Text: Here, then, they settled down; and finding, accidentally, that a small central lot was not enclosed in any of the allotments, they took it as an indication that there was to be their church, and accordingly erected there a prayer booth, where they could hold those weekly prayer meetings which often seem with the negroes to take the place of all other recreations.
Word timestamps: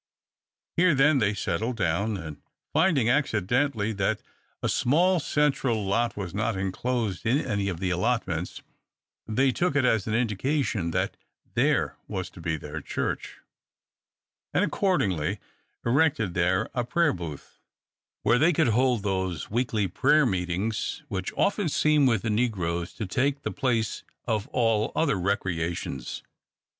Here, 0.77 0.95
then, 0.95 1.19
they 1.19 1.35
settled 1.35 1.75
down; 1.77 2.17
and 2.17 2.41
finding, 2.73 3.07
accidentally, 3.07 3.93
that 3.93 4.23
a 4.63 4.67
small 4.67 5.19
central 5.19 5.85
lot 5.85 6.17
was 6.17 6.33
not 6.33 6.57
enclosed 6.57 7.23
in 7.23 7.37
any 7.37 7.69
of 7.69 7.79
the 7.79 7.91
allotments, 7.91 8.63
they 9.27 9.51
took 9.51 9.75
it 9.75 9.85
as 9.85 10.07
an 10.07 10.15
indication 10.15 10.89
that 10.89 11.17
there 11.53 11.97
was 12.07 12.31
to 12.31 12.41
be 12.41 12.57
their 12.57 12.81
church, 12.81 13.41
and 14.55 14.65
accordingly 14.65 15.39
erected 15.85 16.33
there 16.33 16.67
a 16.73 16.83
prayer 16.83 17.13
booth, 17.13 17.59
where 18.23 18.39
they 18.39 18.53
could 18.53 18.69
hold 18.69 19.03
those 19.03 19.51
weekly 19.51 19.87
prayer 19.87 20.25
meetings 20.25 21.03
which 21.09 21.31
often 21.33 21.69
seem 21.69 22.07
with 22.07 22.23
the 22.23 22.31
negroes 22.31 22.91
to 22.95 23.05
take 23.05 23.43
the 23.43 23.51
place 23.51 24.01
of 24.25 24.47
all 24.47 24.91
other 24.95 25.17
recreations. 25.19 26.23